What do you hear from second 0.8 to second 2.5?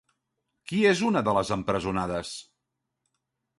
és una de les empresonades?